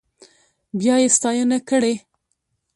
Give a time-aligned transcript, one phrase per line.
[0.79, 1.93] بيا يې ستاينه کړې.